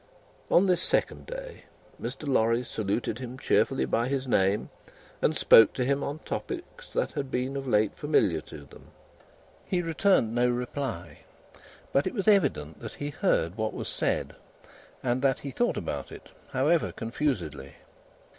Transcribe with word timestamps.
On 0.49 0.65
this 0.65 0.81
second 0.81 1.27
day, 1.27 1.65
Mr. 2.01 2.27
Lorry 2.27 2.63
saluted 2.63 3.19
him 3.19 3.37
cheerfully 3.37 3.85
by 3.85 4.07
his 4.07 4.27
name, 4.27 4.71
and 5.21 5.35
spoke 5.35 5.73
to 5.73 5.85
him 5.85 6.03
on 6.03 6.17
topics 6.25 6.89
that 6.89 7.11
had 7.11 7.29
been 7.29 7.55
of 7.55 7.67
late 7.67 7.93
familiar 7.95 8.41
to 8.41 8.63
them. 8.65 8.87
He 9.67 9.83
returned 9.83 10.33
no 10.33 10.49
reply, 10.49 11.19
but 11.93 12.07
it 12.07 12.15
was 12.15 12.27
evident 12.27 12.81
that 12.81 12.93
he 12.93 13.11
heard 13.11 13.53
what 13.55 13.75
was 13.75 13.89
said, 13.89 14.35
and 15.03 15.21
that 15.21 15.37
he 15.41 15.51
thought 15.51 15.77
about 15.77 16.11
it, 16.11 16.29
however 16.49 16.91
confusedly. 16.91 17.75